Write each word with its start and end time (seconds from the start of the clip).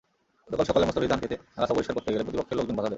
গতকাল 0.51 0.67
সকালে 0.69 0.85
মোস্তাফিজ 0.87 1.09
ধানখেতে 1.13 1.35
আগাছা 1.57 1.73
পরিষ্কার 1.75 1.95
করতে 1.97 2.09
গেলে 2.13 2.23
প্রতিপক্ষের 2.25 2.57
লোকজন 2.57 2.75
বাধা 2.75 2.83
দেয়। 2.83 2.89